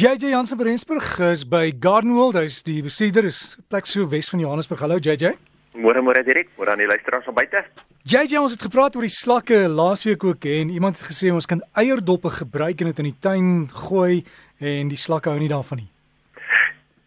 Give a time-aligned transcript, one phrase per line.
[0.00, 2.38] JJ Jansen van Rensburg is by Garden World.
[2.38, 4.80] Hy's die bestuurder is plek so Wes van Johannesburg.
[4.80, 5.34] Hallo JJ.
[5.76, 7.60] Môre môre direk, môre aan die luisteraars van buite.
[8.08, 11.60] JJ ons het gepraat oor die slakke laasweek ook en iemand het gesê ons kan
[11.76, 13.50] eierdoppe gebruik en dit in die tuin
[13.90, 14.22] gooi
[14.56, 15.90] en die slakke hou nie daarvan nie.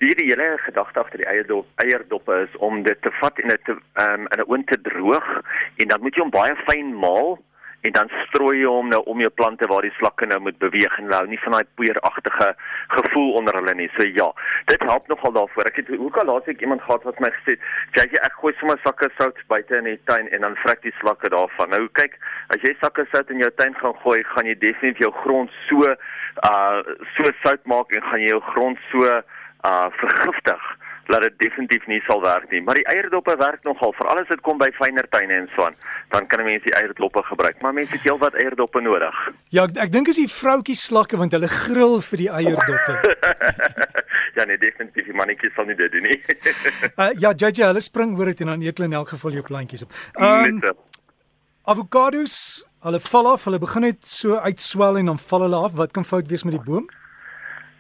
[0.04, 3.74] Die hele gedagte agter die eierdop eierdoppe is om dit te vat en dit te
[3.74, 5.34] um, in 'n oond te droog
[5.82, 7.40] en dan moet jy hom baie fyn maal
[7.88, 10.94] en dan strooi jy hom nou om jou plante waar die slakke nou moet beweeg
[11.02, 12.48] en hou nie van daai poeieragtige
[12.96, 13.90] gevoel onder hulle nie.
[13.98, 14.30] So ja,
[14.72, 15.68] dit help nogal daarvoor.
[15.72, 17.66] Ek het ook al laasweek iemand gehad wat my gesê het,
[18.00, 21.30] "Jy ek gooi sommer sakke sout buite in die tuin en dan vrek die slakke
[21.30, 22.16] daarvan." Nou kyk,
[22.56, 25.96] as jy sakke sout in jou tuin gaan gooi, gaan jy definitief jou grond so
[26.44, 26.82] uh
[27.16, 32.00] so sout maak en gaan jy jou grond so uh vergiftig dat dit definitief nie
[32.08, 32.62] sal werk nie.
[32.64, 35.76] Maar die eierdoppe werk nogal, veral as dit kom by fyner tuine en so aan.
[36.14, 39.18] Dan kan 'n mens die eierdoppe gebruik, maar mense het heelwat eierdoppe nodig.
[39.50, 42.94] Ja, ek, ek dink is die vroutjies slakke want hulle grill vir die eierdoppe.
[44.38, 46.20] ja nee, definitief die mannetjies sal nie dit doen nie.
[47.02, 49.44] uh, ja, JJ, hulle spring oor dit en dan eet hulle in elk geval jou
[49.44, 49.92] plantjies op.
[50.16, 50.62] Um,
[51.64, 55.76] avokados, hulle val af, hulle begin net so uitswel en dan val hulle af.
[55.80, 56.88] Wat kan fout wees met die boom?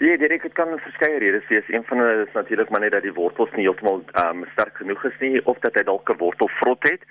[0.02, 1.68] Ja, dit ek kan verskeie redes wees.
[1.70, 5.04] Een van hulle is natuurlik maar net dat die wortels nie heeltemal um, sterk genoeg
[5.06, 7.06] is nie of dat hy dalk 'n wortelvrot het.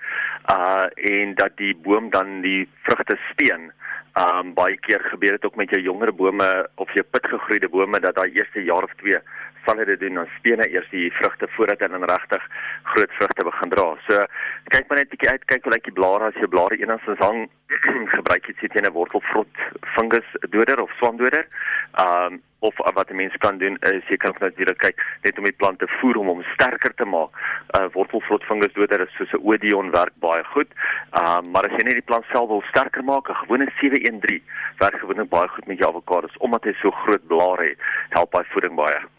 [0.51, 3.71] Uh en dat die boom dan die vrugte speen.
[4.19, 8.15] Um baie keer gebeur dit ook met jou jonger bome of jou pitgegroeide bome dat
[8.15, 9.17] daai eerste jaar of twee
[9.65, 12.47] sal dit doen dan speen hy eers die vrugte voordat hy dan regtig
[12.83, 13.87] groot vrugte begin dra.
[14.07, 14.25] So
[14.75, 17.19] kyk maar net 'n bietjie uit, kyk hoe lyk die blare as jou blare enigstens
[17.19, 17.49] hang
[18.17, 19.53] gebruik jy dit in 'n wortelvrot
[19.95, 21.47] fungus doder of swamdoder.
[22.05, 25.59] Um of wat 'n mens kan doen is jy kan natuurlik kyk net om die
[25.61, 27.31] plant te voer om hom sterker te maak.
[27.77, 30.71] Uh wortelvrot fungus doder is soos 'n Odeon werk baie goed.
[31.21, 34.43] Um maar as jy net die plant self wil sterker maak, 'n gewone 713
[34.77, 37.77] werk gewoonlik baie goed met jou avokados omdat hy so groot blare het.
[38.09, 39.12] Help by voeding baie.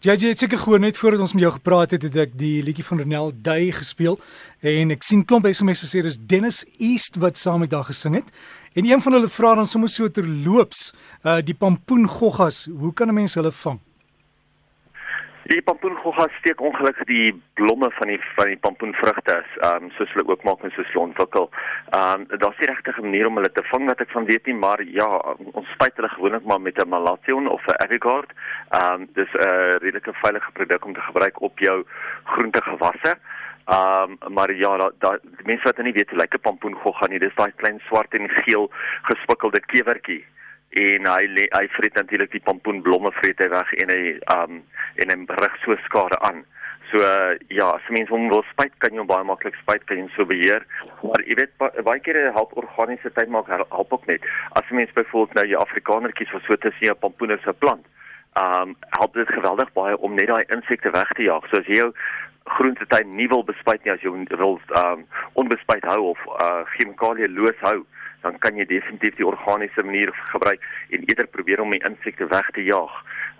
[0.00, 2.84] JJ het seker gehoor net voordat ons met jou gepraat het, het ek die liedjie
[2.84, 4.18] van Ronel Day gespeel
[4.60, 8.30] en ek sien klomp SMS sê dis Dennis East wat saam met daag gesing het.
[8.78, 10.92] En een van hulle vra dan sommer so terloops,
[11.24, 13.80] uh die pampoengoggas, hoe kan 'n mens hulle vang?
[15.48, 20.28] Die pampoengoggas steek ongelukkig die blomme van die van die pampoenvrugte, ehm um, soos hulle
[20.28, 21.48] ook maak en soos hulle ontwikkel.
[21.96, 24.46] Ehm um, daar's nie regtig 'n manier om hulle te vang wat ek van weet
[24.46, 25.08] nie, maar ja,
[25.52, 28.30] ons spuit hulle gewoonlik maar met 'n Malathion of 'n Avigard.
[28.68, 31.84] Ehm um, dis 'n redelike veilige produk om te gebruik op jou
[32.24, 33.16] groentegewasse.
[33.64, 37.18] Ehm um, maar ja, da, da mense wat nie weet hoe lyk 'n pampoengogga nie,
[37.18, 38.70] dis daai klein swart en geel
[39.02, 40.24] gespikkelde kewertjie
[40.70, 44.02] en hy le, hy vreet natuurlik die pompoenblomme vreet hy weg en hy
[44.36, 44.62] um
[45.02, 46.44] en hy rig so skade aan.
[46.90, 49.98] So uh, ja, as mens hom wil spuit, kan jy hom baie maklik spuit kan
[49.98, 50.66] jy so beheer.
[51.02, 54.26] Maar jy weet baie kere help organiese tyd maak help ook net.
[54.58, 57.86] As mens byvoorbeeld nou jou afrikanertjies wat so tussen jou pompoene se plant,
[58.38, 61.46] um help dit geweldig baie om net daai insekte weg te jaag.
[61.50, 61.92] So as jy jou
[62.58, 65.06] groentetuin nie wil bespuit nie as jy wil um
[65.38, 67.80] onbespuit hou of uh chemikalieë loos hou,
[68.22, 72.50] dan kan jy definitief die organiese manier gebruik en eerder probeer om die insekte weg
[72.56, 72.94] te jaag.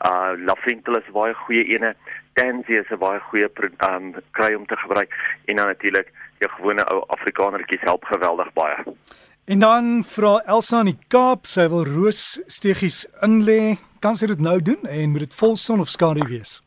[0.06, 1.94] Uh lavendel is baie goeie ene,
[2.38, 3.48] tansy is 'n baie goeie
[3.88, 5.10] um kry om te gebruik
[5.44, 6.08] en dan natuurlik
[6.38, 8.76] jou gewone ou afrikanertjies help geweldig baie.
[9.44, 13.78] En dan vra Elsa in die Kaap, sy wil roosstegies inlê.
[14.00, 16.60] Kan sy dit nou doen en moet dit vol son of skadu wees?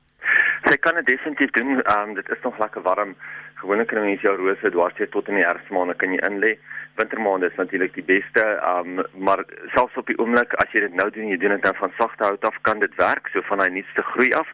[0.67, 1.79] Sy kan dit definitief doen.
[1.97, 3.15] Um dit is nog lekker warm.
[3.61, 6.57] Gewoonlik kan jy jou rose dwarsie tot in die herfsmaande kan jy inlê
[6.95, 8.43] wintermaande is natuurlik die beste.
[8.63, 11.75] Um maar selfs op die oomblik as jy dit nou doen, jy doen dit dan
[11.79, 14.49] van sagte hout af, kan dit werk so van hy nuutste groei af.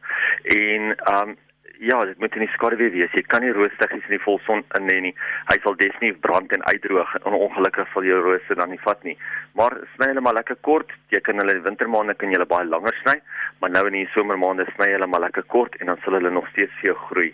[0.56, 1.38] En um
[1.80, 3.14] ja, dit moet in die skaduwee wees.
[3.16, 5.14] Jy kan nie roostiggies in die volson in lê nie.
[5.48, 9.16] Hy sal definitief brand en uitdroog en ongelukkig sal jou rose dan nie vat nie.
[9.56, 10.92] Maar sny hulle maar lekker kort.
[11.16, 13.16] Jy kan hulle in wintermaande kan jy hulle baie langer sny,
[13.62, 16.52] maar nou in die somermaande sny hulle maar lekker kort en dan sal hulle nog
[16.52, 17.30] steeds vir jou groei.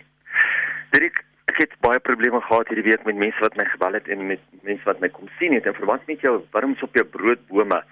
[0.94, 1.08] Dit
[1.50, 4.42] ek het baie probleme gehad hierdie week met mense wat my gebel het en met
[4.66, 7.82] mense wat my kom sien het in verband met jou wurms op jou broodbome.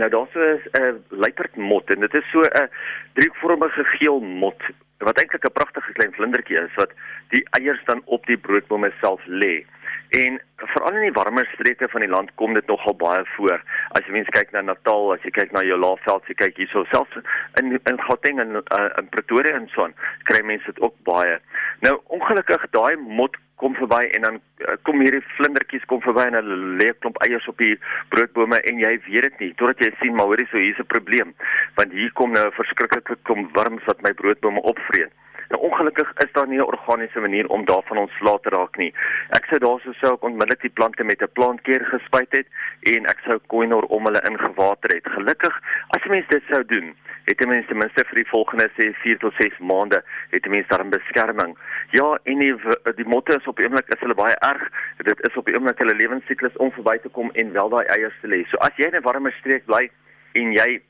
[0.00, 2.68] Nou daar's so 'n uh, luiperdmot en dit is so 'n
[3.12, 4.62] drievormige geel mot
[4.98, 6.92] wat eintlik 'n pragtige klein vlindertjie is wat
[7.28, 9.64] die eiers dan op die broodbome self lê.
[10.08, 13.62] En veral in die warmer streke van die land kom dit nogal baie voor.
[13.98, 16.84] As jy mens kyk na Natal, as jy kyk na jou Laagveld, jy kyk hierso
[16.92, 17.18] selfs
[17.60, 19.96] in in Gauteng en uh, in Pretoria en so aan,
[20.30, 21.38] kry mense dit ook baie.
[21.86, 26.38] Nou ongelukkig daai mot kom verby en dan uh, kom hierdie vlindertjies kom verby en
[26.38, 27.74] hulle lê 'n klomp eiers op die
[28.14, 31.34] broodbome en jy weet dit nie totdat jy sien maar hoorie so hier's 'n probleem
[31.80, 35.12] want hier kom nou 'n verskriklike kom wurms wat my broodbome opvreet
[35.48, 38.94] Nou ongelukkig is daar nie 'n organiese manier om daarvan ontslae te raak nie.
[39.28, 42.46] Ek sou daarso sou ek onmiddellik die plante met 'n plantkeer gespuit het
[42.80, 45.06] en ek sou koinor om hulle ingewater het.
[45.06, 48.70] Gelukkig as 'n mens dit sou doen, het 'n mens ten minste vir die volgende
[48.76, 51.58] sê 4 tot 6 maande het 'n mens dan beskerming.
[51.90, 52.54] Ja, en die
[52.94, 54.68] die motte is op die oomblik is hulle baie erg.
[54.96, 58.18] Dit is op die oomblik hulle lewensiklus om verby te kom en wel daai eiers
[58.20, 58.44] te lê.
[58.48, 59.90] So as jy in 'n warmer streek bly
[60.32, 60.82] en jy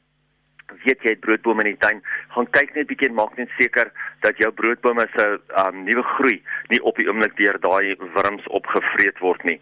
[0.84, 2.02] weet jy het broodbome in die tuin,
[2.34, 3.90] gaan kyk net bietjie en maak net seker
[4.24, 5.26] dat jou broodbome se
[5.62, 6.36] um, nuwe groei
[6.72, 9.58] nie op die oomblik deur daai wurms opgevreet word nie.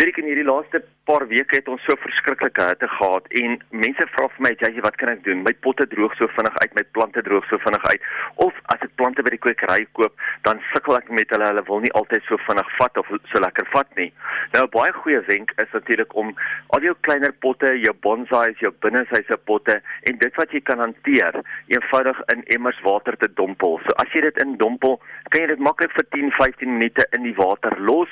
[0.00, 4.28] Dirk in hierdie laaste paar weke het ons so verskriklike hitte gehad en mense vra
[4.34, 5.42] vir my, "Jy, wat kan ek doen?
[5.42, 8.00] My potte droog so vinnig uit, my plante droog so vinnig uit."
[8.36, 11.46] Of as ek plante by die kwekery koop, dan sukkel ek met hulle.
[11.46, 14.12] Hulle wil nie altyd so vinnig vat of so lekker vat nie.
[14.52, 16.34] Nou 'n baie goeie wenk is natuurlik om
[16.70, 21.32] al jou kleiner potte, jou bonsais, jou binnehuise potte en dit wat jy kan hanteer,
[21.66, 23.80] eenvoudig in emmers water te dompel.
[23.86, 25.00] So as jy dit in dompel,
[25.30, 28.08] kan jy dit maklik vir 10-15 minute in die water los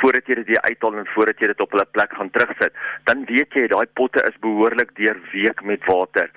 [0.00, 2.72] voordat jy dit weer uithaal en voordat jy dit op 'n plek gaan terugsit.
[3.04, 6.30] Dan weet jy daai potte is behoorlik deurweek met water.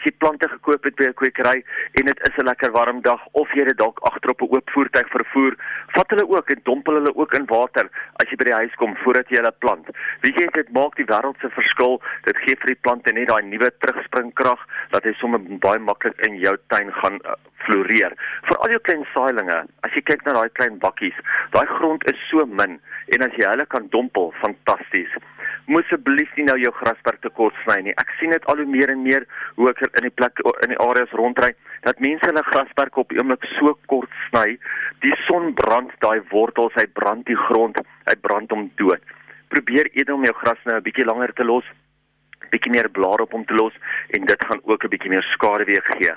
[0.00, 1.58] As jy plante gekoop het by 'n kwekery
[2.00, 4.70] en dit is 'n lekker warm dag of jy dit dalk agter op 'n oop
[4.72, 5.54] voertuig vervoer,
[5.92, 7.84] vat hulle ook en dompel hulle ook in water
[8.16, 9.86] as jy by die huis kom voordat jy hulle plant.
[10.22, 12.00] Weet jy dit maak die wêreld se verskil.
[12.24, 14.60] Dit gee vir die plante net daai nuwe terugspringkrag
[14.90, 17.36] dat hy sommer baie maklik in jou tuin gaan uh,
[17.68, 18.16] floreer.
[18.48, 21.20] Vir al jou klein saailinge, as jy kyk na daai klein bakkies,
[21.50, 22.80] daai grond is so min
[23.12, 25.12] en as jy hulle kan dompel, fantasties
[25.70, 27.94] moes asseblief nie nou jou grasperk te kort sny nie.
[28.02, 29.26] Ek sien dit al hoe meer en meer
[29.56, 31.52] hoe ek in die plek in die areas rondry
[31.86, 34.58] dat mense hulle grasperk op die oomblik so kort sny.
[35.04, 37.78] Die son brand daai wortels, hy brand die grond,
[38.10, 39.00] hy brand hom dood.
[39.54, 41.64] Probeer eerder om jou gras nou 'n bietjie langer te los
[42.50, 43.74] bietjie meer blare op om te los
[44.16, 46.14] en dit gaan ook 'n bietjie meer skade weer gee.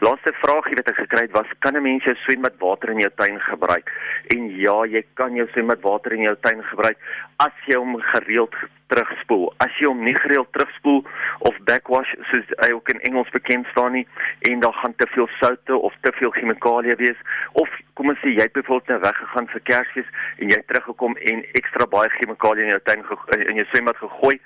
[0.00, 3.40] Laaste vraagie wat ek gekry het was kan 'n mens jou swembadwater in jou tuin
[3.40, 3.90] gebruik?
[4.34, 6.98] En ja, jy kan jou swembadwater in jou tuin gebruik
[7.36, 8.54] as jy hom gereeld
[8.92, 9.52] terugspoel.
[9.64, 11.02] As jy hom nie gereeld terugspoel
[11.48, 14.06] of backwash soos hy ook in Engels bekend staan nie
[14.50, 17.20] en daar gaan te veel soutte of te veel chemikalieë wees
[17.52, 21.16] of kom ons sê jy het byvoorbeeld nou weggegaan vir Kersfees en jy het teruggekom
[21.32, 23.04] en ekstra baie chemikalieë in jou tuin
[23.48, 24.38] in jou swembad gegooi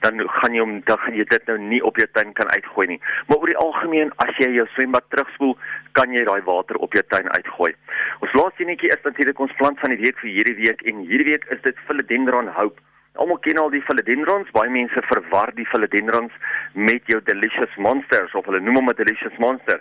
[0.00, 2.86] dan gaan jy hom dan gaan jy dit nou nie op jou tuin kan uitgooi
[2.86, 3.00] nie.
[3.28, 5.56] Maar oor die algemeen as jy jou swembad terugspoel,
[5.92, 7.72] kan jy daai water op jou tuin uitgooi.
[8.20, 11.30] Ons laaste enetjie is natuurlik ons plant van die week vir hierdie week en hierdie
[11.32, 12.80] week is dit Philodendron hope.
[13.14, 16.32] Almal ken al die philodendrons, baie mense verwar die philodendrons
[16.74, 19.78] met jou delicious monsters of hulle noem hom 'n delicious monster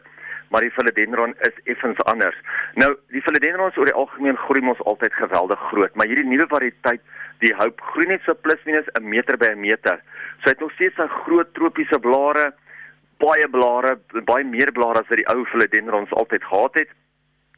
[0.53, 2.37] maar die philodendron is effens anders.
[2.81, 7.01] Nou, die philodendrons oor die algemeen groei mos altyd geweldig groot, maar hierdie nuwe variëteit,
[7.43, 10.01] die Hope, groei net so plus minus 'n meter by 'n meter.
[10.41, 12.53] So hy het nog steeds 'n groot tropiese blare,
[13.19, 16.89] baie blare, baie meer blare as wat die ou philodendrons altyd gehad het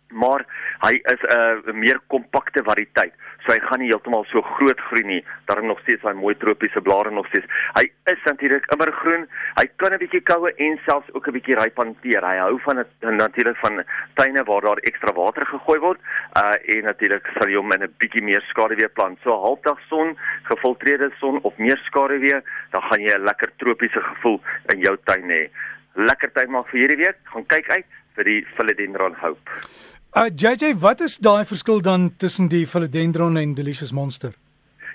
[0.09, 0.45] maar
[0.79, 3.13] hy is 'n uh, meer kompakte variëteit.
[3.45, 5.23] So hy gaan nie heeltemal so groot groei nie.
[5.45, 7.45] Daar is nog steeds daai mooi tropiese blare nog steeds.
[7.77, 9.27] Hy is natuurlik immergroen.
[9.55, 12.25] Hy kan 'n bietjie koue en selfs ook 'n bietjie ryp hanteer.
[12.25, 15.99] Hy hou van natuurlik van tuine waar daar ekstra water gegooi word.
[16.33, 19.19] Uh en natuurlik sal jy hom in 'n bietjie meer skaduwee plant.
[19.23, 22.41] So halfdag son, gefiltreerde son of meer skaduwee,
[22.71, 24.41] dan gaan jy 'n lekker tropiese gevoel
[24.73, 25.49] in jou tuin hê.
[25.93, 27.17] Lekker tyd maak vir hierdie week.
[27.23, 27.85] Gaan kyk uit
[28.15, 29.94] vir die Philodendron Hope.
[30.15, 34.31] Uh JJ, wat is daai verskil dan tussen die Philodendron en Delicious Monster?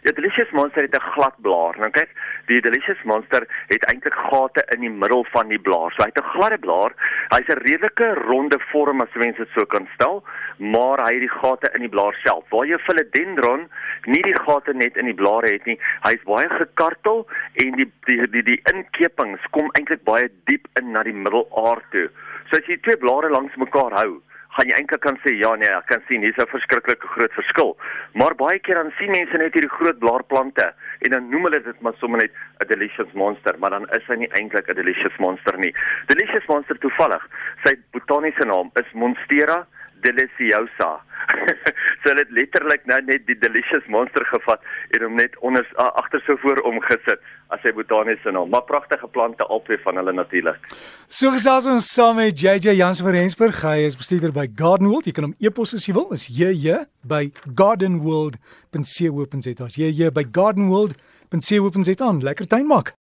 [0.02, 1.76] Ja, Delicious Monster het 'n glad blaar.
[1.78, 2.08] Nou kyk,
[2.46, 5.92] die Delicious Monster het eintlik gate in die middel van die blaar.
[5.92, 6.92] So hy het 'n gladde blaar.
[7.28, 10.24] Hy's 'n redelike ronde vorm as mense dit so kan stel,
[10.56, 12.44] maar hy het die gate in die blaar self.
[12.48, 13.68] Waar jy Philodendron
[14.04, 18.30] nie die gate net in die blare het nie, hy's baie gekartel en die die
[18.30, 22.08] die, die inkepings kom eintlik baie diep in na die middelaar toe.
[22.50, 24.22] So as jy twee blare langs mekaar hou,
[24.60, 27.76] gaan jy eintlik kan sê ja nee, ek kan sien hier's 'n verskriklike groot verskil.
[28.12, 31.80] Maar baie keer dan sien mense net hierdie groot blaarplante en dan noem hulle dit
[31.80, 35.56] maar sommer net 'n delicious monster, maar dan is hy nie eintlik 'n delicious monster
[35.58, 35.72] nie.
[36.08, 37.24] Delicious monster toevallig,
[37.64, 39.66] sy botaniese naam is Monstera
[40.04, 40.90] deliciosa.
[42.00, 44.60] so hulle het letterlik nou net die delicious monster gevat
[44.96, 47.20] en hom net onder agter so voor omgesit
[47.54, 48.48] as sy botaniese naam.
[48.52, 50.60] Maar pragtige plante albei van hulle natuurlik.
[51.08, 53.56] So gesels ons saam met JJ Jans van Rensburg.
[53.64, 55.06] Hy is bestuurder by Gardenworld.
[55.10, 56.08] Jy kan hom e-pos as jy wil.
[56.16, 56.68] Is JJ
[57.02, 57.22] by
[57.54, 59.66] gardenworld.co.za.
[59.76, 62.14] JJ by gardenworld.co.za.
[62.30, 62.99] Lekker tuin maak.